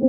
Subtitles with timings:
[0.00, 0.08] Moin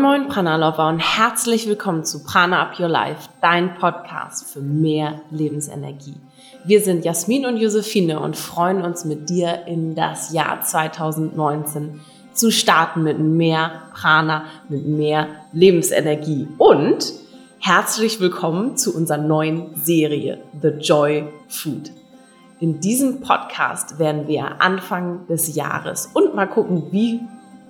[0.00, 5.20] Moin Prana Lover und herzlich willkommen zu Prana Up Your Life, dein Podcast für mehr
[5.30, 6.16] Lebensenergie.
[6.64, 12.00] Wir sind Jasmin und Josephine und freuen uns mit dir in das Jahr 2019
[12.32, 16.48] zu starten mit mehr Prana, mit mehr Lebensenergie.
[16.58, 17.29] Und
[17.62, 21.92] herzlich willkommen zu unserer neuen Serie The Joy Food.
[22.58, 27.20] In diesem Podcast werden wir Anfang des Jahres und mal gucken, wie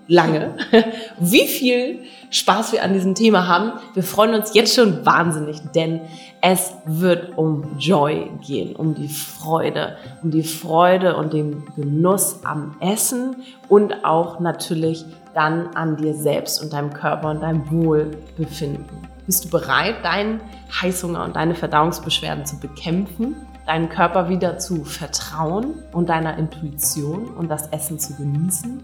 [0.07, 0.55] lange,
[1.19, 3.73] wie viel Spaß wir an diesem Thema haben.
[3.95, 6.03] Wir freuen uns jetzt schon wahnsinnig, denn
[6.41, 12.77] es wird um Joy gehen, um die Freude, um die Freude und den Genuss am
[12.81, 13.37] Essen
[13.69, 19.10] und auch natürlich dann an dir selbst und deinem Körper und deinem Wohlbefinden.
[19.31, 20.41] Bist du bereit, deinen
[20.83, 27.49] Heißhunger und deine Verdauungsbeschwerden zu bekämpfen, deinen Körper wieder zu vertrauen und deiner Intuition und
[27.49, 28.83] das Essen zu genießen?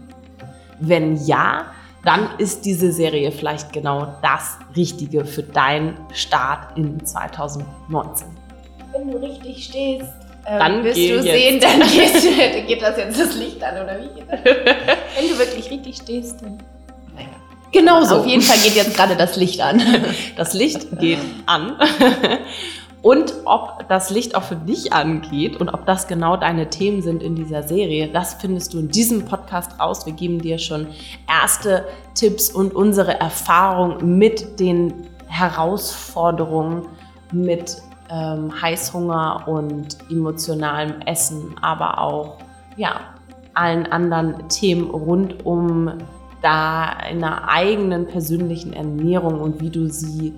[0.79, 1.65] Wenn ja,
[2.05, 8.27] dann ist diese Serie vielleicht genau das Richtige für deinen Start in 2019.
[8.93, 10.13] Wenn du richtig stehst,
[10.45, 11.23] ähm, dann wirst du jetzt.
[11.25, 14.21] sehen, dann geht, geht, das jetzt das Licht an oder wie?
[14.31, 16.57] Wenn du wirklich richtig stehst, dann.
[17.71, 18.17] Genau so.
[18.17, 19.81] Auf jeden Fall geht jetzt gerade das Licht an.
[20.35, 21.77] Das Licht geht an.
[23.01, 27.21] Und ob das Licht auch für dich angeht und ob das genau deine Themen sind
[27.23, 30.05] in dieser Serie, das findest du in diesem Podcast raus.
[30.05, 30.87] Wir geben dir schon
[31.29, 34.93] erste Tipps und unsere Erfahrung mit den
[35.27, 36.87] Herausforderungen,
[37.31, 37.77] mit
[38.09, 42.37] ähm, Heißhunger und emotionalem Essen, aber auch
[42.77, 42.99] ja,
[43.53, 45.93] allen anderen Themen rund um
[46.41, 50.33] deine eigenen persönlichen Ernährung und wie du sie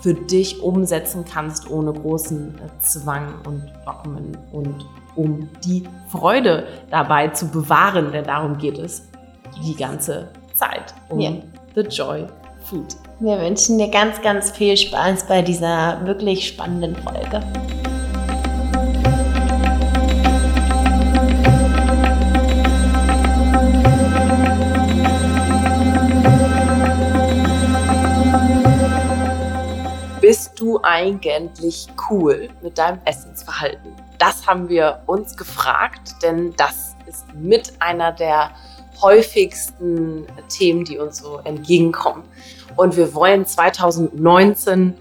[0.00, 7.28] für dich umsetzen kannst ohne großen äh, Zwang und Dogmen und um die Freude dabei
[7.28, 9.08] zu bewahren, denn darum geht es
[9.64, 11.32] die ganze Zeit, um ja.
[11.74, 12.26] the joy
[12.64, 12.96] food.
[13.20, 17.40] Wir wünschen dir ganz, ganz viel Spaß bei dieser wirklich spannenden Folge.
[30.32, 33.92] Bist du eigentlich cool mit deinem Essensverhalten?
[34.16, 38.50] Das haben wir uns gefragt, denn das ist mit einer der
[39.02, 42.22] häufigsten Themen, die uns so entgegenkommen.
[42.76, 44.94] Und wir wollen 2019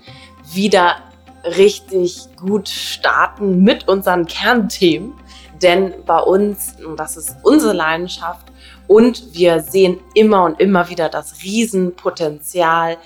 [0.52, 0.98] wieder
[1.46, 5.14] richtig gut starten mit unseren Kernthemen.
[5.62, 8.48] Denn bei uns, und das ist unsere Leidenschaft,
[8.86, 12.98] und wir sehen immer und immer wieder das Riesenpotenzial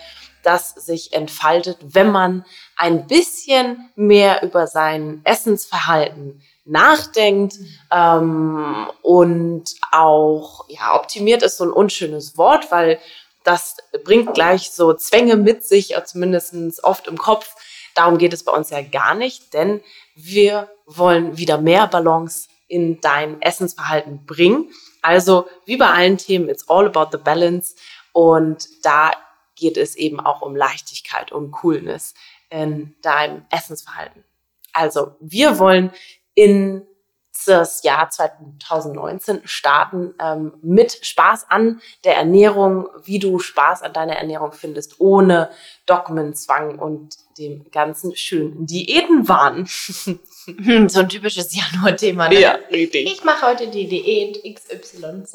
[0.46, 2.46] das sich entfaltet, wenn man
[2.78, 7.58] ein bisschen mehr über sein Essensverhalten nachdenkt
[7.92, 13.00] ähm, und auch ja optimiert ist so ein unschönes Wort, weil
[13.44, 17.56] das bringt gleich so Zwänge mit sich, zumindest oft im Kopf.
[17.94, 19.82] Darum geht es bei uns ja gar nicht, denn
[20.16, 24.72] wir wollen wieder mehr Balance in dein Essensverhalten bringen.
[25.02, 27.76] Also wie bei allen Themen, it's all about the balance.
[28.12, 29.12] Und da
[29.56, 32.14] geht es eben auch um Leichtigkeit, um Coolness
[32.50, 34.24] in deinem Essensverhalten.
[34.74, 35.92] Also wir wollen
[36.34, 36.86] in
[37.46, 44.16] das Jahr 2019 starten ähm, mit Spaß an der Ernährung, wie du Spaß an deiner
[44.16, 45.52] Ernährung findest, ohne
[45.86, 49.66] Dogmenzwang und dem ganzen schönen Diätenwahn.
[50.88, 52.30] so ein typisches Januar-Thema.
[52.30, 52.40] Ne?
[52.40, 53.12] Ja, richtig.
[53.12, 55.34] Ich mache heute die Diät XYZ.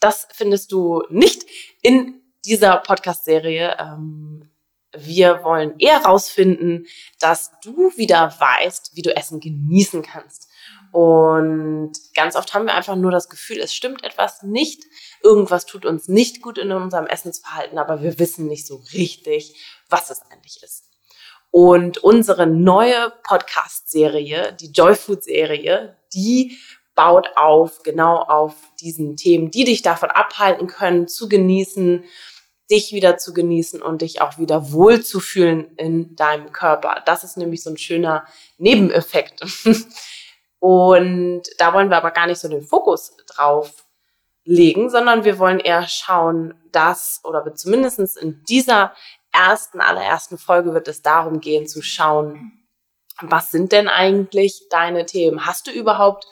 [0.00, 1.44] Das findest du nicht
[1.82, 3.76] in dieser Podcast-Serie.
[3.78, 4.48] Ähm,
[4.96, 6.86] wir wollen eher herausfinden,
[7.20, 10.48] dass du wieder weißt, wie du Essen genießen kannst.
[10.92, 14.84] Und ganz oft haben wir einfach nur das Gefühl, es stimmt etwas nicht,
[15.22, 20.10] irgendwas tut uns nicht gut in unserem Essensverhalten, aber wir wissen nicht so richtig, was
[20.10, 20.84] es eigentlich ist.
[21.50, 26.56] Und unsere neue Podcast-Serie, die Joy Food-Serie, die
[26.94, 32.04] baut auf, genau auf diesen Themen, die dich davon abhalten können, zu genießen,
[32.70, 37.02] dich wieder zu genießen und dich auch wieder wohlzufühlen in deinem Körper.
[37.06, 38.26] Das ist nämlich so ein schöner
[38.58, 39.42] Nebeneffekt.
[40.58, 43.84] Und da wollen wir aber gar nicht so den Fokus drauf
[44.44, 48.92] legen, sondern wir wollen eher schauen, dass, oder zumindest in dieser
[49.32, 52.52] ersten, allerersten Folge wird es darum gehen zu schauen,
[53.20, 55.46] was sind denn eigentlich deine Themen?
[55.46, 56.26] Hast du überhaupt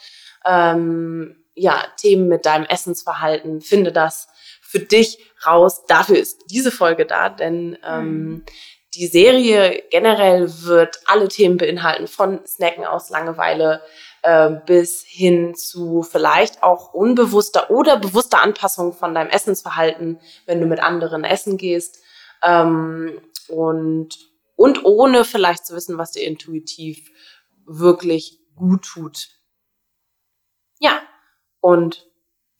[0.45, 3.61] ähm, ja, Themen mit deinem Essensverhalten?
[3.61, 4.29] Finde das
[4.75, 5.85] für dich raus.
[5.87, 8.45] Dafür ist diese Folge da, denn ähm,
[8.95, 13.83] die Serie generell wird alle Themen beinhalten, von Snacken aus Langeweile
[14.23, 20.67] äh, bis hin zu vielleicht auch unbewusster oder bewusster Anpassung von deinem Essensverhalten, wenn du
[20.67, 22.03] mit anderen essen gehst.
[22.43, 24.19] Ähm, und,
[24.57, 27.13] und ohne vielleicht zu wissen, was dir intuitiv
[27.65, 29.29] wirklich gut tut.
[30.81, 31.01] Ja,
[31.61, 32.09] und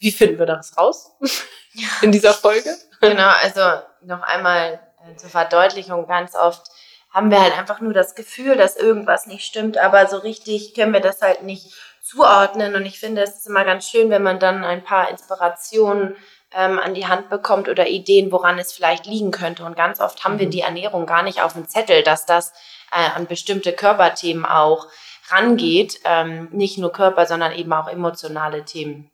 [0.05, 1.13] wie finden wir das raus
[2.03, 2.77] in dieser Folge?
[3.01, 3.61] Genau, also
[4.03, 6.67] noch einmal äh, zur Verdeutlichung, ganz oft
[7.11, 10.93] haben wir halt einfach nur das Gefühl, dass irgendwas nicht stimmt, aber so richtig können
[10.93, 11.73] wir das halt nicht
[12.03, 12.75] zuordnen.
[12.75, 16.17] Und ich finde, es ist immer ganz schön, wenn man dann ein paar Inspirationen
[16.53, 19.65] ähm, an die Hand bekommt oder Ideen, woran es vielleicht liegen könnte.
[19.65, 20.51] Und ganz oft haben wir mhm.
[20.51, 22.53] die Ernährung gar nicht auf dem Zettel, dass das
[22.93, 24.89] äh, an bestimmte Körperthemen auch
[25.31, 26.01] rangeht.
[26.05, 29.11] Ähm, nicht nur Körper, sondern eben auch emotionale Themen.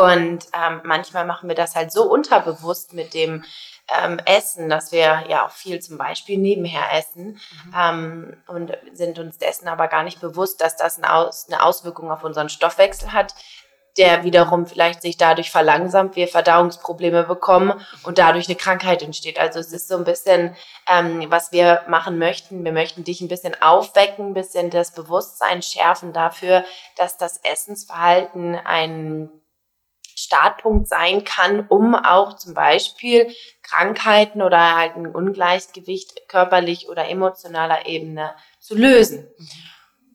[0.00, 3.44] Und ähm, manchmal machen wir das halt so unterbewusst mit dem
[4.02, 7.74] ähm, Essen, dass wir ja auch viel zum Beispiel nebenher essen mhm.
[7.78, 12.10] ähm, und sind uns dessen aber gar nicht bewusst, dass das eine, Aus eine Auswirkung
[12.10, 13.34] auf unseren Stoffwechsel hat,
[13.98, 19.38] der wiederum vielleicht sich dadurch verlangsamt, wir Verdauungsprobleme bekommen und dadurch eine Krankheit entsteht.
[19.38, 20.56] Also es ist so ein bisschen,
[20.88, 22.64] ähm, was wir machen möchten.
[22.64, 26.64] Wir möchten dich ein bisschen aufwecken, ein bisschen das Bewusstsein schärfen dafür,
[26.96, 29.28] dass das Essensverhalten ein
[30.30, 37.86] Startpunkt sein kann, um auch zum Beispiel Krankheiten oder halt ein Ungleichgewicht körperlich oder emotionaler
[37.86, 39.28] Ebene zu lösen.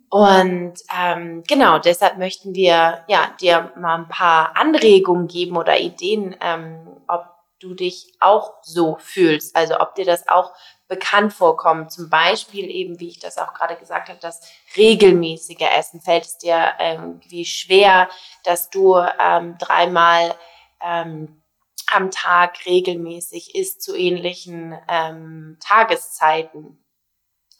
[0.09, 6.33] Und ähm, genau, deshalb möchten wir ja dir mal ein paar Anregungen geben oder Ideen,
[6.39, 7.25] ähm, ob
[7.59, 10.53] du dich auch so fühlst, also ob dir das auch
[10.87, 11.89] bekannt vorkommen.
[11.89, 14.41] Zum Beispiel eben, wie ich das auch gerade gesagt habe, das
[14.77, 16.01] regelmäßige Essen.
[16.01, 18.09] Fällt es dir irgendwie ähm, schwer,
[18.43, 20.35] dass du ähm, dreimal
[20.81, 21.41] ähm,
[21.91, 26.81] am Tag regelmäßig isst zu ähnlichen ähm, Tageszeiten?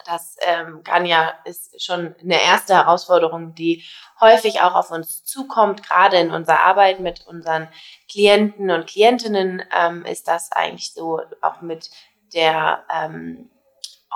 [0.06, 3.83] Das ähm, kann ja, ist schon eine erste Herausforderung, die
[4.21, 5.81] häufig auch auf uns zukommt.
[5.81, 7.68] Gerade in unserer Arbeit mit unseren
[8.07, 11.89] Klienten und Klientinnen ähm, ist das eigentlich so auch mit
[12.33, 13.50] der ähm,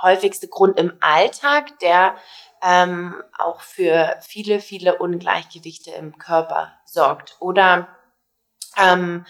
[0.01, 2.15] häufigste Grund im Alltag, der
[2.61, 7.37] ähm, auch für viele, viele Ungleichgewichte im Körper sorgt.
[7.39, 7.87] Oder
[8.77, 9.25] ähm,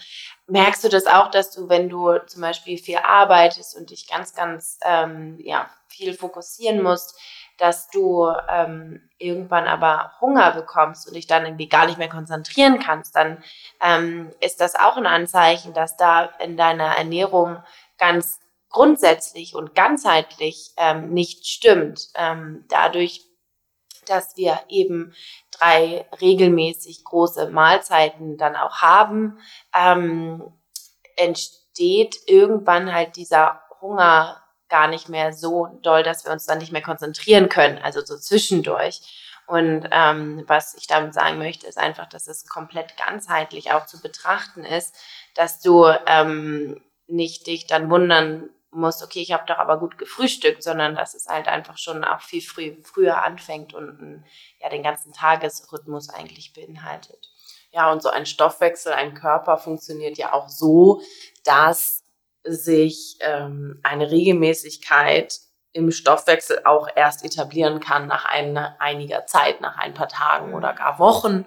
[0.46, 4.34] merkst du das auch, dass du, wenn du zum Beispiel viel arbeitest und dich ganz,
[4.34, 7.18] ganz ähm, ja, viel fokussieren musst,
[7.58, 12.78] dass du ähm, irgendwann aber Hunger bekommst und dich dann irgendwie gar nicht mehr konzentrieren
[12.78, 13.42] kannst, dann
[13.82, 17.62] ähm, ist das auch ein Anzeichen, dass da in deiner Ernährung
[17.98, 18.40] ganz
[18.70, 22.08] grundsätzlich und ganzheitlich ähm, nicht stimmt.
[22.14, 23.26] Ähm, dadurch,
[24.06, 25.14] dass wir eben
[25.50, 29.38] drei regelmäßig große Mahlzeiten dann auch haben,
[29.76, 30.52] ähm,
[31.16, 36.72] entsteht irgendwann halt dieser Hunger gar nicht mehr so doll, dass wir uns dann nicht
[36.72, 39.00] mehr konzentrieren können, also so zwischendurch.
[39.46, 44.00] Und ähm, was ich damit sagen möchte, ist einfach, dass es komplett ganzheitlich auch zu
[44.00, 44.94] betrachten ist,
[45.34, 50.62] dass du ähm, nicht dich dann wundern musst, okay, ich habe doch aber gut gefrühstückt,
[50.62, 54.24] sondern dass es halt einfach schon auch viel früh, früher anfängt und
[54.60, 57.28] ja, den ganzen Tagesrhythmus eigentlich beinhaltet.
[57.72, 61.02] Ja, und so ein Stoffwechsel, ein Körper funktioniert ja auch so,
[61.44, 62.04] dass
[62.42, 65.38] sich ähm, eine Regelmäßigkeit
[65.72, 70.72] im Stoffwechsel auch erst etablieren kann nach einer, einiger Zeit, nach ein paar Tagen oder
[70.72, 71.46] gar Wochen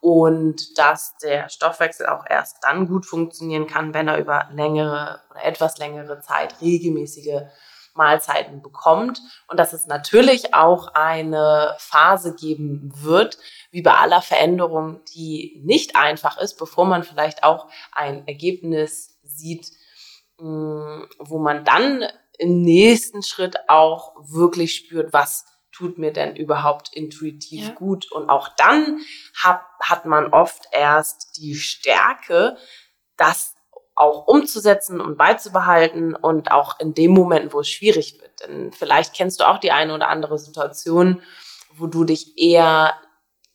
[0.00, 5.44] und dass der Stoffwechsel auch erst dann gut funktionieren kann, wenn er über längere oder
[5.44, 7.42] etwas längere Zeit regelmäßige
[7.94, 9.20] Mahlzeiten bekommt.
[9.48, 13.38] Und dass es natürlich auch eine Phase geben wird,
[13.70, 19.70] wie bei aller Veränderung, die nicht einfach ist, bevor man vielleicht auch ein Ergebnis sieht,
[20.38, 22.04] mm, wo man dann
[22.38, 25.44] im nächsten Schritt auch wirklich spürt, was
[25.78, 27.74] tut mir denn überhaupt intuitiv ja.
[27.74, 28.10] gut?
[28.10, 29.00] Und auch dann
[29.36, 32.56] hat, hat man oft erst die Stärke,
[33.16, 33.54] das
[33.94, 38.40] auch umzusetzen und beizubehalten und auch in dem Moment, wo es schwierig wird.
[38.40, 41.22] Denn vielleicht kennst du auch die eine oder andere Situation,
[41.74, 42.94] wo du dich eher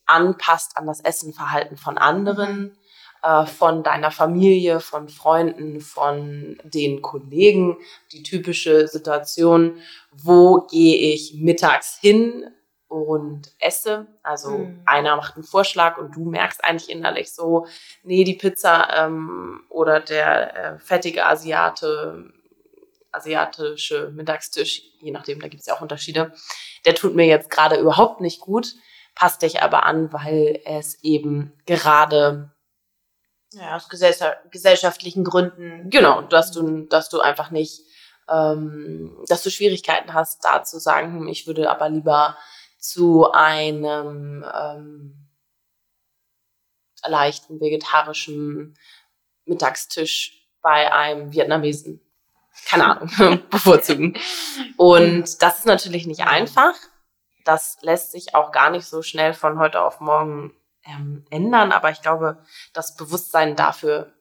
[0.06, 2.78] anpasst an das Essenverhalten von anderen, mhm.
[3.24, 7.78] Äh, von deiner Familie, von Freunden, von den Kollegen.
[8.12, 9.78] Die typische Situation,
[10.12, 12.46] wo gehe ich mittags hin
[12.90, 14.08] und esse.
[14.24, 14.82] Also mhm.
[14.86, 17.66] einer macht einen Vorschlag und du merkst eigentlich innerlich so,
[18.04, 22.32] nee, die Pizza ähm, oder der äh, fettige Asiate,
[23.12, 26.34] asiatische Mittagstisch, je nachdem, da gibt es ja auch Unterschiede,
[26.86, 28.76] der tut mir jetzt gerade überhaupt nicht gut,
[29.16, 32.53] passt dich aber an, weil es eben gerade
[33.54, 35.90] ja, aus gesellschaftlichen Gründen.
[35.90, 37.82] Genau, dass du, dass du einfach nicht
[38.30, 42.38] ähm, dass du Schwierigkeiten hast, da zu sagen, hm, ich würde aber lieber
[42.78, 45.30] zu einem ähm,
[47.06, 48.78] leichten vegetarischen
[49.46, 52.00] Mittagstisch bei einem Vietnamesen,
[52.66, 54.18] keine Ahnung, bevorzugen.
[54.78, 56.76] Und das ist natürlich nicht einfach.
[57.44, 61.92] Das lässt sich auch gar nicht so schnell von heute auf morgen ähm, ändern, aber
[61.92, 64.14] ich glaube, das Bewusstsein dafür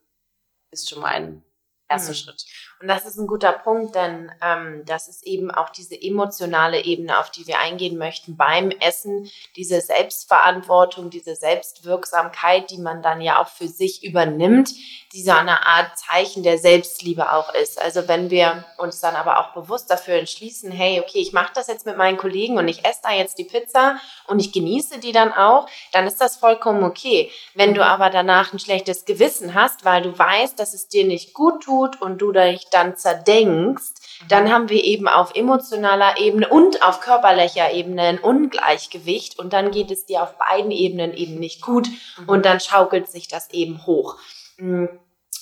[0.70, 1.44] ist schon mal ein
[1.88, 2.16] erster mhm.
[2.16, 2.44] Schritt.
[2.82, 7.16] Und das ist ein guter Punkt, denn ähm, das ist eben auch diese emotionale Ebene,
[7.20, 13.40] auf die wir eingehen möchten beim Essen, diese Selbstverantwortung, diese Selbstwirksamkeit, die man dann ja
[13.40, 14.72] auch für sich übernimmt,
[15.12, 17.80] die so eine Art Zeichen der Selbstliebe auch ist.
[17.80, 21.68] Also wenn wir uns dann aber auch bewusst dafür entschließen, hey, okay, ich mache das
[21.68, 25.12] jetzt mit meinen Kollegen und ich esse da jetzt die Pizza und ich genieße die
[25.12, 27.30] dann auch, dann ist das vollkommen okay.
[27.54, 31.32] Wenn du aber danach ein schlechtes Gewissen hast, weil du weißt, dass es dir nicht
[31.32, 33.94] gut tut und du dich dann zerdenkst,
[34.28, 39.70] dann haben wir eben auf emotionaler Ebene und auf körperlicher Ebene ein Ungleichgewicht und dann
[39.70, 42.28] geht es dir auf beiden Ebenen eben nicht gut mhm.
[42.28, 44.16] und dann schaukelt sich das eben hoch.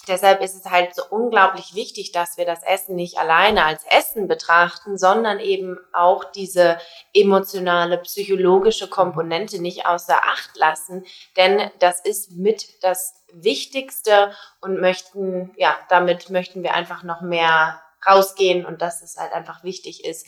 [0.08, 4.28] Deshalb ist es halt so unglaublich wichtig, dass wir das Essen nicht alleine als Essen
[4.28, 6.78] betrachten, sondern eben auch diese
[7.12, 11.04] emotionale, psychologische Komponente nicht außer Acht lassen,
[11.36, 17.80] denn das ist mit das Wichtigste und möchten, ja, damit möchten wir einfach noch mehr
[18.06, 20.26] rausgehen und dass es halt einfach wichtig ist,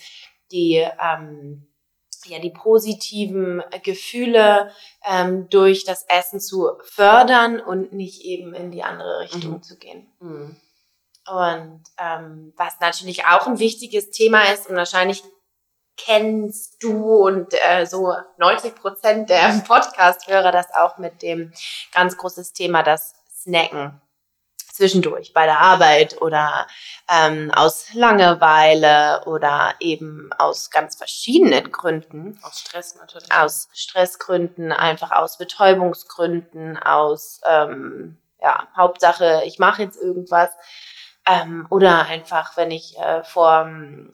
[0.53, 1.72] die ähm,
[2.27, 4.73] ja, die positiven Gefühle
[5.05, 9.63] ähm, durch das Essen zu fördern und nicht eben in die andere Richtung mhm.
[9.63, 10.07] zu gehen.
[10.21, 10.57] Mhm.
[11.31, 15.23] Und ähm, was natürlich auch ein wichtiges Thema ist und wahrscheinlich
[15.97, 21.53] kennst du und äh, so 90 Prozent der Podcast-Hörer das auch mit dem
[21.93, 24.01] ganz großes Thema, das Snacken
[24.73, 26.67] zwischendurch bei der Arbeit oder
[27.09, 32.39] ähm, aus Langeweile oder eben aus ganz verschiedenen Gründen.
[32.43, 33.31] Aus Stress natürlich.
[33.33, 40.51] Aus Stressgründen, einfach aus Betäubungsgründen, aus ähm, ja, Hauptsache, ich mache jetzt irgendwas.
[41.25, 44.13] Ähm, oder einfach, wenn ich äh, vor ähm,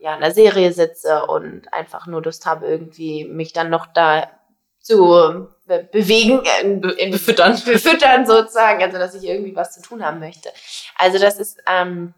[0.00, 4.28] ja, einer Serie sitze und einfach nur Lust habe, irgendwie mich dann noch da
[4.90, 7.52] zu be bewegen, äh, befüttern.
[7.64, 10.50] befüttern sozusagen, also dass ich irgendwie was zu tun haben möchte.
[10.96, 12.14] Also das ist ähm,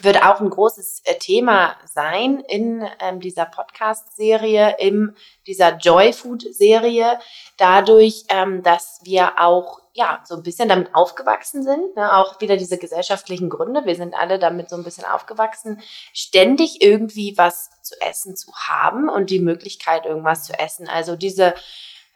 [0.00, 5.14] wird auch ein großes äh, Thema sein in ähm, dieser Podcast-Serie, in
[5.46, 7.18] dieser Joy Food-Serie,
[7.56, 12.16] dadurch, ähm, dass wir auch ja so ein bisschen damit aufgewachsen sind, ne?
[12.16, 13.84] auch wieder diese gesellschaftlichen Gründe.
[13.84, 15.82] Wir sind alle damit so ein bisschen aufgewachsen,
[16.14, 20.88] ständig irgendwie was zu essen zu haben und die Möglichkeit, irgendwas zu essen.
[20.88, 21.54] Also diese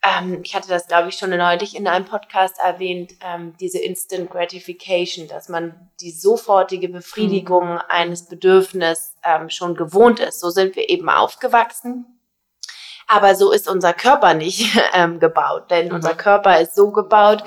[0.03, 4.31] ähm, ich hatte das, glaube ich, schon neulich in einem Podcast erwähnt, ähm, diese Instant
[4.31, 7.81] Gratification, dass man die sofortige Befriedigung mhm.
[7.89, 10.41] eines Bedürfnisses ähm, schon gewohnt ist.
[10.41, 12.07] So sind wir eben aufgewachsen.
[13.09, 15.95] Aber so ist unser Körper nicht ähm, gebaut, denn mhm.
[15.95, 17.43] unser Körper ist so gebaut,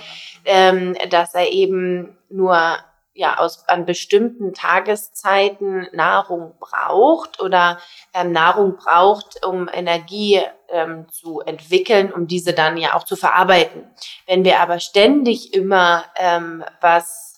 [0.46, 2.78] ähm, dass er eben nur
[3.14, 7.80] ja aus an bestimmten Tageszeiten Nahrung braucht oder
[8.14, 13.90] ähm, Nahrung braucht, um Energie ähm, zu entwickeln, um diese dann ja auch zu verarbeiten.
[14.26, 17.30] Wenn wir aber ständig immer ähm, was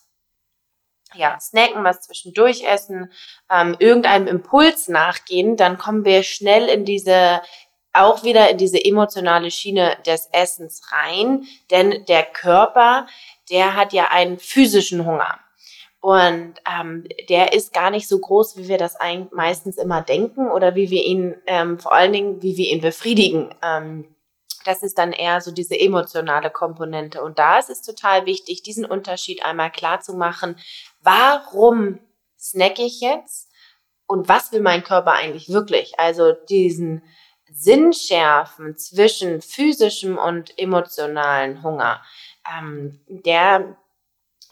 [1.14, 3.12] ja, snacken, was zwischendurch essen,
[3.50, 7.42] ähm, irgendeinem Impuls nachgehen, dann kommen wir schnell in diese
[7.94, 13.06] auch wieder in diese emotionale Schiene des Essens rein, denn der Körper,
[13.50, 15.40] der hat ja einen physischen Hunger.
[16.02, 20.50] Und ähm, der ist gar nicht so groß, wie wir das eigentlich meistens immer denken
[20.50, 23.54] oder wie wir ihn, ähm, vor allen Dingen, wie wir ihn befriedigen.
[23.64, 24.16] Ähm,
[24.66, 27.22] das ist dann eher so diese emotionale Komponente.
[27.22, 30.56] Und da ist es total wichtig, diesen Unterschied einmal klar zu machen.
[31.02, 32.00] Warum
[32.40, 33.52] snacke ich jetzt?
[34.08, 36.00] Und was will mein Körper eigentlich wirklich?
[36.00, 37.04] Also diesen
[37.52, 42.02] Sinnschärfen zwischen physischem und emotionalen Hunger.
[42.58, 43.78] Ähm, der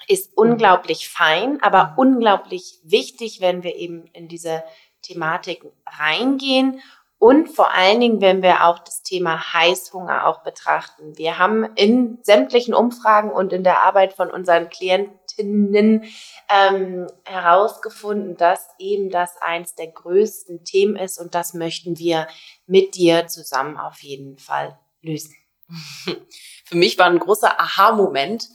[0.10, 4.64] ist unglaublich fein, aber unglaublich wichtig, wenn wir eben in diese
[5.04, 6.82] Thematik reingehen
[7.20, 11.18] und vor allen Dingen, wenn wir auch das Thema Heißhunger auch betrachten.
[11.18, 16.06] Wir haben in sämtlichen Umfragen und in der Arbeit von unseren Klientinnen
[16.50, 22.28] ähm, herausgefunden, dass eben das eins der größten Themen ist und das möchten wir
[22.66, 25.36] mit dir zusammen auf jeden Fall lösen.
[26.66, 28.48] Für mich war ein großer Aha-Moment,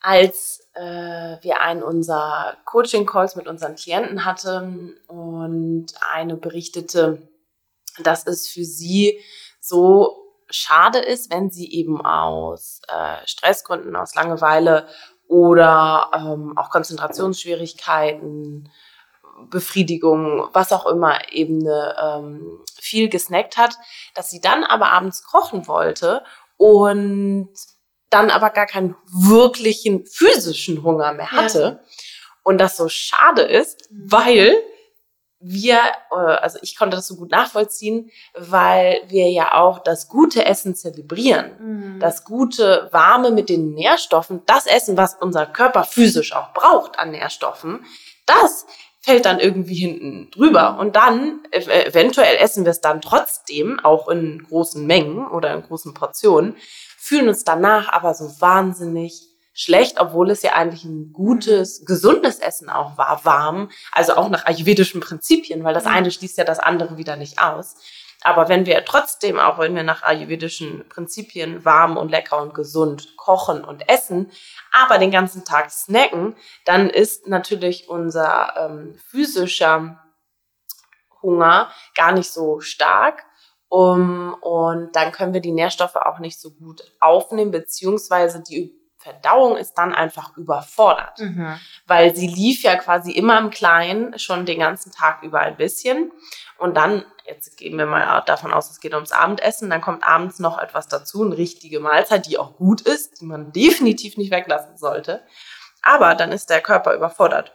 [0.00, 7.28] als äh, wir einen unserer Coaching-Calls mit unseren Klienten hatten und eine berichtete,
[7.98, 9.20] dass es für sie
[9.60, 14.86] so schade ist, wenn sie eben aus äh, Stressgründen, aus Langeweile
[15.28, 18.70] oder ähm, auch Konzentrationsschwierigkeiten,
[19.50, 23.76] Befriedigung, was auch immer, Ebene ähm, viel gesnackt hat,
[24.14, 26.22] dass sie dann aber abends kochen wollte
[26.56, 27.50] und
[28.10, 31.60] dann aber gar keinen wirklichen physischen Hunger mehr hatte.
[31.60, 31.80] Ja.
[32.42, 34.12] Und das so schade ist, mhm.
[34.12, 34.56] weil
[35.40, 35.78] wir,
[36.10, 40.74] äh, also ich konnte das so gut nachvollziehen, weil wir ja auch das gute Essen
[40.74, 41.52] zelebrieren.
[41.58, 42.00] Mhm.
[42.00, 47.10] Das gute, warme mit den Nährstoffen, das Essen, was unser Körper physisch auch braucht an
[47.10, 47.84] Nährstoffen,
[48.26, 48.66] das
[49.00, 50.78] fällt dann irgendwie hinten drüber.
[50.80, 55.94] Und dann, eventuell essen wir es dann trotzdem, auch in großen Mengen oder in großen
[55.94, 56.56] Portionen,
[57.06, 62.68] fühlen uns danach aber so wahnsinnig schlecht, obwohl es ja eigentlich ein gutes, gesundes Essen
[62.68, 65.92] auch war, warm, also auch nach ayurvedischen Prinzipien, weil das mhm.
[65.92, 67.76] eine schließt ja das andere wieder nicht aus.
[68.22, 73.16] Aber wenn wir trotzdem, auch wenn wir nach ayurvedischen Prinzipien warm und lecker und gesund
[73.16, 74.32] kochen und essen,
[74.72, 76.34] aber den ganzen Tag snacken,
[76.64, 80.02] dann ist natürlich unser ähm, physischer
[81.22, 83.24] Hunger gar nicht so stark.
[83.68, 88.72] Um, und dann können wir die Nährstoffe auch nicht so gut aufnehmen, beziehungsweise die
[89.06, 91.60] Verdauung ist dann einfach überfordert, mhm.
[91.86, 96.10] weil sie lief ja quasi immer im Kleinen schon den ganzen Tag über ein bisschen.
[96.58, 100.40] Und dann, jetzt gehen wir mal davon aus, es geht ums Abendessen, dann kommt abends
[100.40, 104.76] noch etwas dazu, eine richtige Mahlzeit, die auch gut ist, die man definitiv nicht weglassen
[104.76, 105.22] sollte.
[105.82, 107.52] Aber dann ist der Körper überfordert.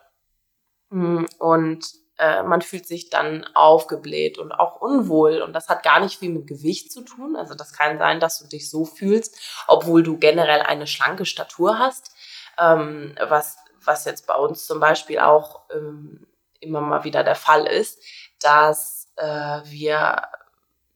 [0.89, 5.41] Mm, und äh, man fühlt sich dann aufgebläht und auch unwohl.
[5.41, 7.35] Und das hat gar nicht viel mit Gewicht zu tun.
[7.35, 11.79] Also das kann sein, dass du dich so fühlst, obwohl du generell eine schlanke Statur
[11.79, 12.11] hast.
[12.59, 16.27] Ähm, was, was jetzt bei uns zum Beispiel auch ähm,
[16.59, 18.03] immer mal wieder der Fall ist,
[18.39, 20.21] dass äh, wir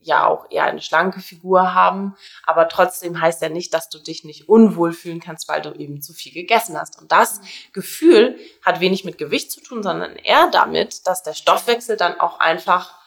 [0.06, 4.24] ja auch eher eine schlanke Figur haben, aber trotzdem heißt ja nicht, dass du dich
[4.24, 7.02] nicht unwohl fühlen kannst, weil du eben zu viel gegessen hast.
[7.02, 7.42] Und das
[7.74, 12.40] Gefühl hat wenig mit Gewicht zu tun, sondern eher damit, dass der Stoffwechsel dann auch
[12.40, 12.98] einfach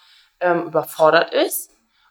[0.41, 1.71] ähm, überfordert ist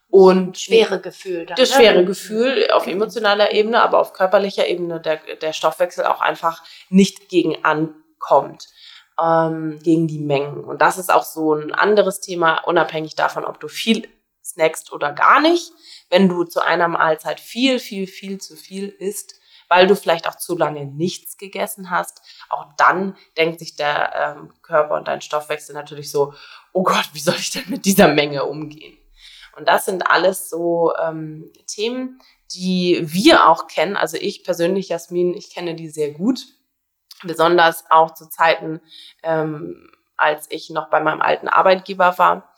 [0.10, 1.46] und schwere Gefühl.
[1.46, 1.76] Dann, das ne?
[1.76, 7.30] schwere Gefühl auf emotionaler Ebene, aber auf körperlicher Ebene der, der Stoffwechsel auch einfach nicht
[7.30, 8.68] gegen ankommt
[9.22, 10.64] ähm, gegen die Mengen.
[10.64, 14.08] Und das ist auch so ein anderes Thema, unabhängig davon, ob du viel
[14.58, 15.72] snackst oder gar nicht.
[16.10, 19.40] Wenn du zu einer Mahlzeit viel, viel, viel zu viel isst,
[19.70, 24.54] weil du vielleicht auch zu lange nichts gegessen hast, auch dann denkt sich der ähm,
[24.62, 26.34] Körper und dein Stoffwechsel natürlich so,
[26.74, 28.98] oh Gott, wie soll ich denn mit dieser Menge umgehen?
[29.56, 32.22] Und das sind alles so ähm, Themen,
[32.54, 33.98] die wir auch kennen.
[33.98, 36.40] Also ich persönlich, Jasmin, ich kenne die sehr gut.
[37.24, 38.80] Besonders auch zu Zeiten,
[39.24, 42.54] ähm, als ich noch bei meinem alten Arbeitgeber war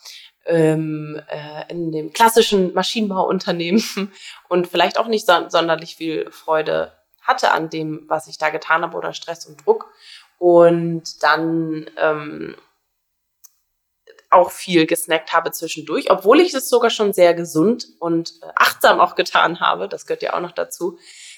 [0.50, 4.12] ähm, äh, in dem klassischen Maschinenbauunternehmen
[4.50, 8.82] und vielleicht auch nicht so, sonderlich viel Freude hatte an dem, was ich da getan
[8.82, 9.92] habe oder Stress und Druck.
[10.40, 12.56] Und dann ähm,
[14.32, 19.00] auch viel gesnackt habe zwischendurch, obwohl ich es sogar schon sehr gesund und äh, achtsam
[19.00, 19.88] auch getan habe.
[19.88, 20.98] Das gehört ja auch noch dazu.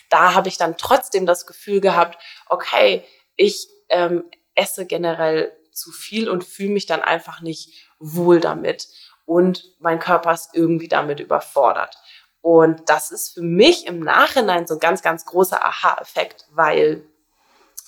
[0.09, 3.03] Da habe ich dann trotzdem das Gefühl gehabt, okay,
[3.35, 4.23] ich ähm,
[4.55, 8.87] esse generell zu viel und fühle mich dann einfach nicht wohl damit.
[9.25, 11.97] Und mein Körper ist irgendwie damit überfordert.
[12.41, 17.05] Und das ist für mich im Nachhinein so ein ganz, ganz großer Aha-Effekt, weil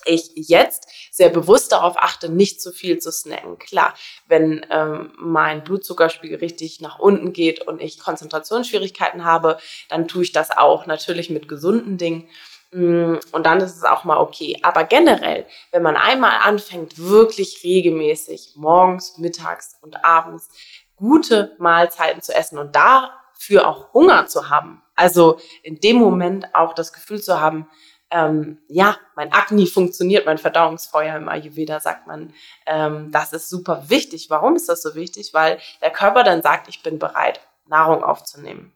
[0.06, 3.58] ich jetzt sehr bewusst darauf achte, nicht zu viel zu snacken.
[3.58, 3.94] Klar,
[4.26, 10.32] wenn ähm, mein Blutzuckerspiegel richtig nach unten geht und ich Konzentrationsschwierigkeiten habe, dann tue ich
[10.32, 12.28] das auch natürlich mit gesunden Dingen.
[12.74, 14.58] Und dann ist es auch mal okay.
[14.62, 20.48] Aber generell, wenn man einmal anfängt, wirklich regelmäßig morgens, mittags und abends
[20.96, 26.74] gute Mahlzeiten zu essen und dafür auch Hunger zu haben, also in dem Moment auch
[26.74, 27.68] das Gefühl zu haben,
[28.10, 32.32] ähm, ja, mein Agni funktioniert, mein Verdauungsfeuer im Ayurveda sagt man,
[32.66, 34.30] ähm, das ist super wichtig.
[34.30, 35.32] Warum ist das so wichtig?
[35.32, 38.72] Weil der Körper dann sagt, ich bin bereit, Nahrung aufzunehmen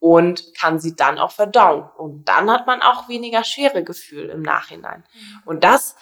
[0.00, 1.88] und kann sie dann auch verdauen.
[1.96, 5.04] Und dann hat man auch weniger schwere Gefühl im Nachhinein.
[5.12, 5.42] Mhm.
[5.44, 5.96] Und das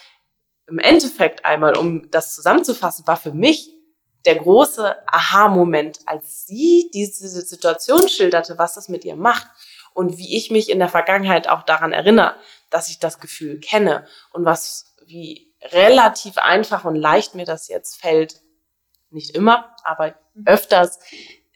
[0.66, 3.72] im Endeffekt einmal, um das zusammenzufassen, war für mich
[4.24, 9.46] der große Aha-Moment, als sie diese Situation schilderte, was das mit ihr macht
[9.94, 12.35] und wie ich mich in der Vergangenheit auch daran erinnere,
[12.68, 18.00] dass ich das Gefühl kenne und was, wie relativ einfach und leicht mir das jetzt
[18.00, 18.40] fällt,
[19.11, 20.46] nicht immer, aber mhm.
[20.46, 20.98] öfters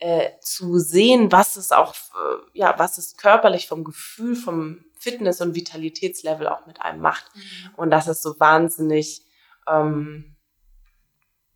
[0.01, 5.41] äh, zu sehen, was es auch, äh, ja, was es körperlich vom Gefühl, vom Fitness-
[5.41, 7.27] und Vitalitätslevel auch mit einem macht.
[7.35, 7.71] Mhm.
[7.77, 9.23] Und dass es so wahnsinnig,
[9.69, 10.37] ähm,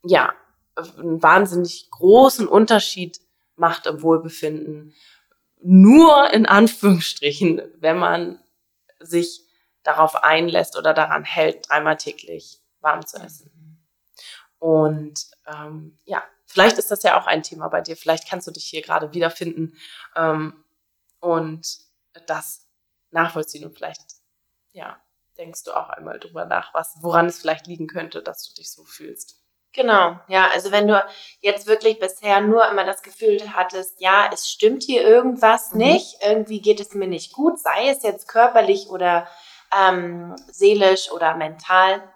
[0.04, 0.34] ja,
[0.76, 3.20] einen wahnsinnig großen Unterschied
[3.56, 4.94] macht im Wohlbefinden.
[5.62, 8.40] Nur in Anführungsstrichen, wenn man
[8.98, 9.40] sich
[9.82, 13.50] darauf einlässt oder daran hält, dreimal täglich warm zu essen.
[14.58, 16.22] Und ähm, ja,
[16.54, 17.96] vielleicht ist das ja auch ein Thema bei dir.
[17.96, 19.76] Vielleicht kannst du dich hier gerade wiederfinden
[20.14, 20.64] ähm,
[21.18, 21.78] und
[22.28, 22.68] das
[23.10, 23.64] nachvollziehen.
[23.64, 24.00] Und vielleicht,
[24.70, 24.96] ja,
[25.36, 28.70] denkst du auch einmal drüber nach, was, woran es vielleicht liegen könnte, dass du dich
[28.70, 29.40] so fühlst.
[29.72, 31.04] Genau, ja, also wenn du
[31.40, 35.78] jetzt wirklich bisher nur immer das Gefühl hattest, ja, es stimmt hier irgendwas mhm.
[35.78, 39.26] nicht, irgendwie geht es mir nicht gut, sei es jetzt körperlich oder
[39.76, 42.08] ähm, seelisch oder mental,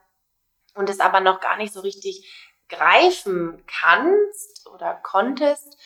[0.78, 5.76] und es aber noch gar nicht so richtig greifen kannst oder konntest,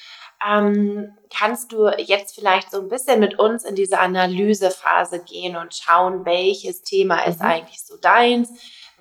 [0.46, 5.74] ähm, kannst du jetzt vielleicht so ein bisschen mit uns in diese Analysephase gehen und
[5.74, 7.46] schauen, welches Thema ist mhm.
[7.46, 8.50] eigentlich so deins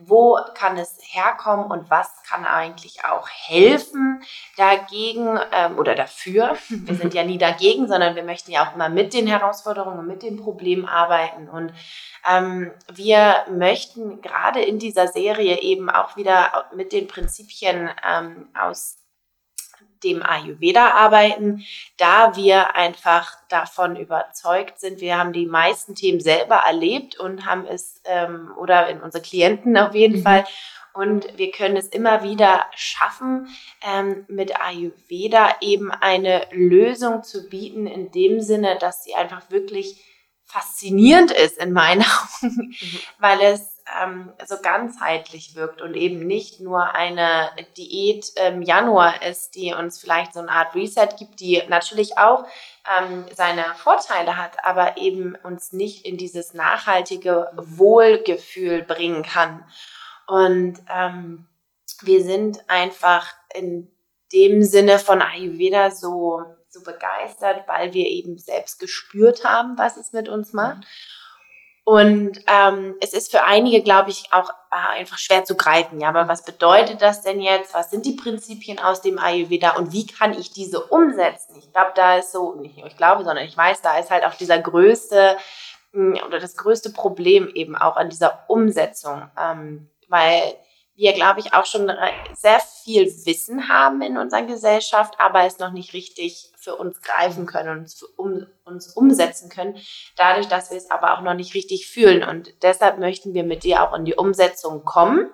[0.06, 4.24] wo kann es herkommen und was kann eigentlich auch helfen
[4.58, 6.58] dagegen ähm, oder dafür.
[6.70, 10.24] Wir sind ja nie dagegen, sondern wir möchten ja auch immer mit den Herausforderungen, mit
[10.24, 11.50] den Problemen arbeiten.
[11.50, 11.74] Und
[12.30, 19.01] ähm, wir möchten gerade in dieser Serie eben auch wieder mit den Prinzipien ähm, aus
[20.04, 21.66] dem Ayurveda arbeiten,
[21.98, 25.02] da wir einfach davon überzeugt sind.
[25.02, 29.78] Wir haben die meisten Themen selber erlebt und haben es, ähm, oder in unsere Klienten
[29.78, 30.24] auf jeden mhm.
[30.24, 30.46] Fall,
[30.94, 33.48] und wir können es immer wieder schaffen,
[33.82, 40.04] ähm, mit Ayurveda eben eine Lösung zu bieten, in dem Sinne, dass sie einfach wirklich
[40.44, 42.02] faszinierend ist in meinen
[42.42, 43.00] Augen, mhm.
[43.20, 43.71] weil es
[44.02, 50.00] ähm, so ganzheitlich wirkt und eben nicht nur eine Diät im Januar ist, die uns
[50.00, 52.46] vielleicht so eine Art Reset gibt, die natürlich auch
[53.00, 59.66] ähm, seine Vorteile hat, aber eben uns nicht in dieses nachhaltige Wohlgefühl bringen kann.
[60.28, 61.48] Und ähm,
[62.02, 63.92] wir sind einfach in
[64.32, 70.14] dem Sinne von Ayurveda so, so begeistert, weil wir eben selbst gespürt haben, was es
[70.14, 70.78] mit uns macht.
[70.78, 70.86] Mhm
[71.84, 76.00] und ähm, es ist für einige, glaube ich, auch äh, einfach schwer zu greifen.
[76.00, 77.74] Ja, aber was bedeutet das denn jetzt?
[77.74, 81.56] Was sind die Prinzipien aus dem Ayurveda und wie kann ich diese umsetzen?
[81.58, 84.26] Ich glaube, da ist so, nicht nur ich glaube, sondern ich weiß, da ist halt
[84.26, 85.38] auch dieser größte
[85.94, 90.42] hm, oder das größte Problem eben auch an dieser Umsetzung, ähm, weil
[90.96, 91.92] wir, glaube ich, auch schon
[92.34, 97.46] sehr viel Wissen haben in unserer Gesellschaft, aber es noch nicht richtig für uns greifen
[97.46, 99.78] können und um, uns umsetzen können,
[100.16, 102.24] dadurch, dass wir es aber auch noch nicht richtig fühlen.
[102.24, 105.30] Und deshalb möchten wir mit dir auch in die Umsetzung kommen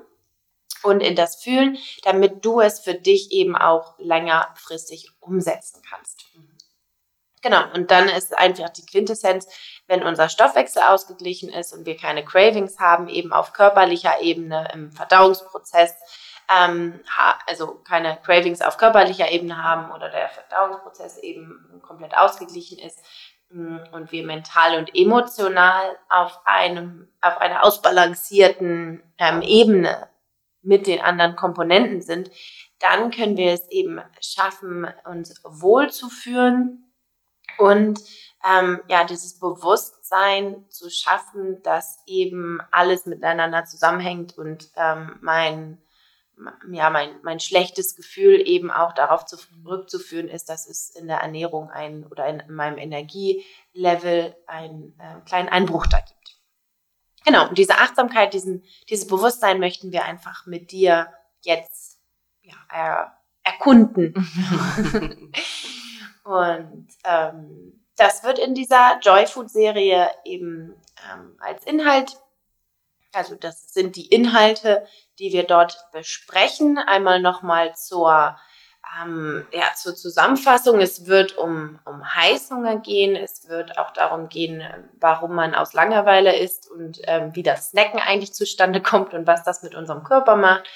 [0.83, 6.25] und in das Fühlen, damit du es für dich eben auch längerfristig umsetzen kannst.
[7.43, 9.47] Genau, und dann ist einfach die Quintessenz,
[9.87, 14.91] wenn unser Stoffwechsel ausgeglichen ist und wir keine Cravings haben, eben auf körperlicher Ebene im
[14.91, 15.95] Verdauungsprozess,
[16.49, 16.99] ähm,
[17.45, 22.99] also keine Cravings auf körperlicher Ebene haben oder der Verdauungsprozess eben komplett ausgeglichen ist
[23.49, 30.09] mm, und wir mental und emotional auf einem, auf einer ausbalancierten ähm, Ebene
[30.63, 32.31] mit den anderen Komponenten sind,
[32.79, 36.86] dann können wir es eben schaffen, uns wohl zu fühlen
[37.57, 37.99] und
[38.47, 45.81] ähm, ja, dieses Bewusstsein zu schaffen, dass eben alles miteinander zusammenhängt und ähm, mein,
[46.71, 51.69] ja, mein, mein schlechtes Gefühl eben auch darauf zurückzuführen ist, dass es in der Ernährung
[51.71, 56.37] ein oder in, meinem Energielevel einen äh, kleinen Einbruch da gibt.
[57.25, 61.99] Genau, und diese Achtsamkeit, diesen, dieses Bewusstsein möchten wir einfach mit dir jetzt
[62.41, 64.13] ja, er, erkunden.
[66.27, 70.75] Und ähm, das wird in dieser Joyfood-Serie eben
[71.09, 72.17] ähm, als Inhalt,
[73.13, 74.85] also das sind die Inhalte,
[75.19, 76.77] die wir dort besprechen.
[76.77, 78.37] Einmal nochmal zur,
[79.01, 80.81] ähm, ja, zur Zusammenfassung.
[80.81, 83.15] Es wird um, um Heißhunger gehen.
[83.15, 84.61] Es wird auch darum gehen,
[84.99, 89.45] warum man aus Langeweile isst und ähm, wie das Snacken eigentlich zustande kommt und was
[89.45, 90.67] das mit unserem Körper macht.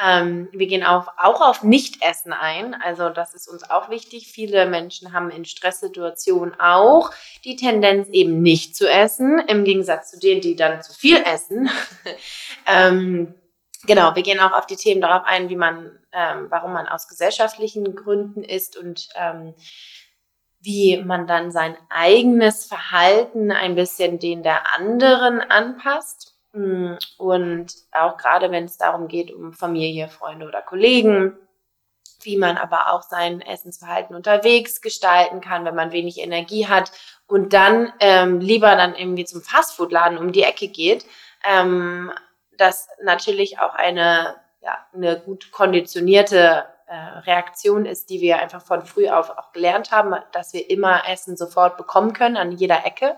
[0.00, 2.74] Ähm, wir gehen auch, auch auf Nichtessen ein.
[2.74, 4.28] Also das ist uns auch wichtig.
[4.28, 7.10] Viele Menschen haben in Stresssituationen auch
[7.44, 11.68] die Tendenz eben nicht zu essen, im Gegensatz zu denen, die dann zu viel essen.
[12.66, 13.34] ähm,
[13.86, 17.08] genau, wir gehen auch auf die Themen darauf ein, wie man, ähm, warum man aus
[17.08, 19.54] gesellschaftlichen Gründen isst und ähm,
[20.60, 26.37] wie man dann sein eigenes Verhalten ein bisschen den der anderen anpasst.
[26.52, 31.36] Und auch gerade wenn es darum geht, um Familie, Freunde oder Kollegen,
[32.22, 36.90] wie man aber auch sein Essensverhalten unterwegs gestalten kann, wenn man wenig Energie hat
[37.26, 41.04] und dann ähm, lieber dann irgendwie zum Fastfood-Laden um die Ecke geht,
[41.48, 42.12] ähm,
[42.56, 48.84] das natürlich auch eine, ja, eine gut konditionierte äh, Reaktion ist, die wir einfach von
[48.84, 53.16] früh auf auch gelernt haben, dass wir immer Essen sofort bekommen können an jeder Ecke.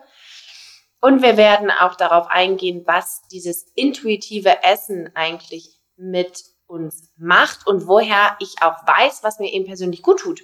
[1.01, 7.87] Und wir werden auch darauf eingehen, was dieses intuitive Essen eigentlich mit uns macht und
[7.87, 10.43] woher ich auch weiß, was mir eben persönlich gut tut.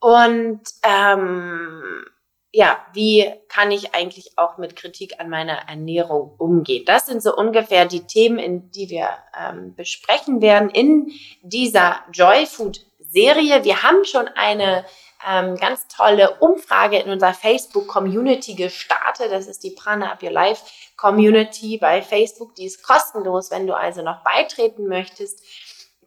[0.00, 2.04] Und ähm,
[2.50, 6.84] ja, wie kann ich eigentlich auch mit Kritik an meiner Ernährung umgehen?
[6.84, 12.46] Das sind so ungefähr die Themen, in die wir ähm, besprechen werden in dieser Joy
[12.46, 13.64] Food Serie.
[13.64, 14.84] Wir haben schon eine
[15.28, 19.30] ähm, ganz tolle Umfrage in unserer Facebook Community gestartet.
[19.30, 20.64] Das ist die Prana Up Your Life
[20.96, 22.54] Community bei Facebook.
[22.54, 25.42] Die ist kostenlos, wenn du also noch beitreten möchtest.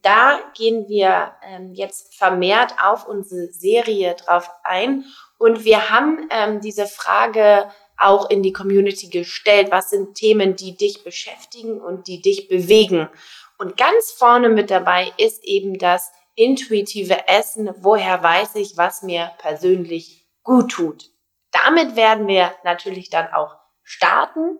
[0.01, 5.03] Da gehen wir ähm, jetzt vermehrt auf unsere Serie drauf ein
[5.37, 9.71] und wir haben ähm, diese Frage auch in die Community gestellt.
[9.71, 13.09] Was sind Themen, die dich beschäftigen und die dich bewegen?
[13.57, 17.73] Und ganz vorne mit dabei ist eben das intuitive Essen.
[17.79, 21.09] Woher weiß ich, was mir persönlich gut tut?
[21.51, 24.59] Damit werden wir natürlich dann auch starten.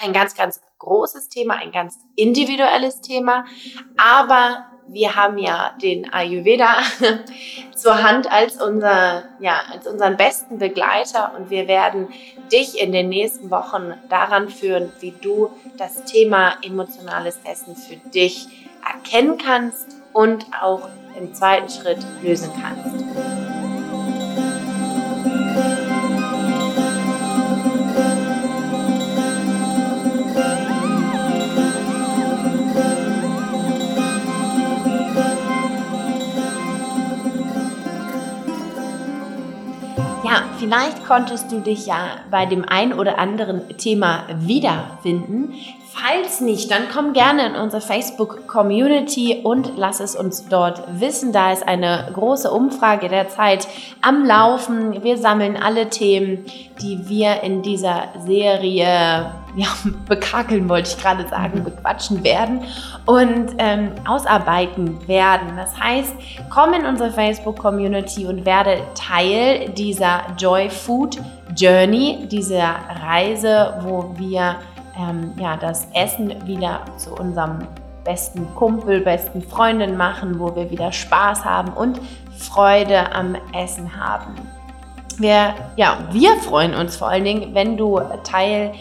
[0.00, 3.44] Ein ganz, ganz großes Thema, ein ganz individuelles Thema.
[3.96, 6.78] Aber wir haben ja den Ayurveda
[7.74, 12.08] zur Hand als, unser, ja, als unseren besten Begleiter und wir werden
[12.52, 18.46] dich in den nächsten Wochen daran führen, wie du das Thema emotionales Essen für dich
[18.84, 23.04] erkennen kannst und auch im zweiten Schritt lösen kannst.
[40.64, 45.52] vielleicht konntest du dich ja bei dem ein oder anderen Thema wiederfinden.
[45.96, 51.32] Falls nicht, dann komm gerne in unsere Facebook-Community und lass es uns dort wissen.
[51.32, 53.68] Da ist eine große Umfrage derzeit
[54.02, 55.04] am Laufen.
[55.04, 56.46] Wir sammeln alle Themen,
[56.82, 59.68] die wir in dieser Serie ja,
[60.08, 61.64] bekakeln, wollte ich gerade sagen, mhm.
[61.64, 62.62] bequatschen werden
[63.06, 65.56] und ähm, ausarbeiten werden.
[65.56, 66.12] Das heißt,
[66.50, 71.18] komm in unsere Facebook-Community und werde Teil dieser Joy Food
[71.54, 74.56] Journey, dieser Reise, wo wir
[74.98, 77.66] ähm, ja, das Essen wieder zu unserem
[78.04, 82.00] besten Kumpel, besten Freundin machen, wo wir wieder Spaß haben und
[82.36, 84.34] Freude am Essen haben.
[85.16, 88.72] Wir, ja, wir freuen uns vor allen Dingen, wenn du Teil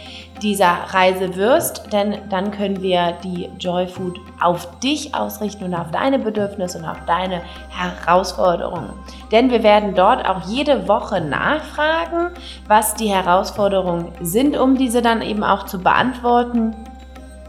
[0.44, 5.90] dieser Reise wirst, denn dann können wir die Joy Food auf dich ausrichten und auf
[5.92, 8.90] deine Bedürfnisse und auf deine Herausforderungen.
[9.32, 12.32] Denn wir werden dort auch jede Woche nachfragen,
[12.68, 16.76] was die Herausforderungen sind, um diese dann eben auch zu beantworten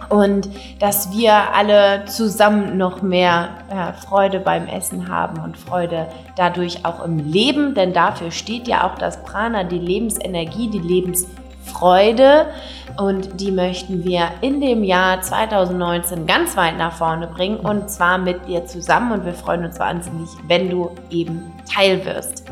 [0.09, 6.85] und dass wir alle zusammen noch mehr äh, Freude beim Essen haben und Freude dadurch
[6.85, 11.43] auch im Leben, denn dafür steht ja auch das Prana, die Lebensenergie, die Lebensfreude
[12.96, 18.18] und die möchten wir in dem Jahr 2019 ganz weit nach vorne bringen und zwar
[18.18, 22.44] mit dir zusammen und wir freuen uns wahnsinnig, wenn du eben Teil wirst.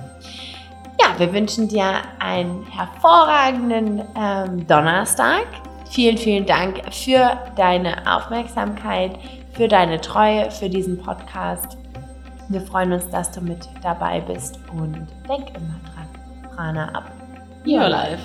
[1.00, 5.46] Ja, wir wünschen dir einen hervorragenden ähm, Donnerstag
[5.92, 9.18] Vielen, vielen Dank für deine Aufmerksamkeit,
[9.52, 11.76] für deine Treue, für diesen Podcast.
[12.48, 16.56] Wir freuen uns, dass du mit dabei bist und denk immer dran.
[16.56, 17.21] Prana ab.
[17.64, 18.20] Your life.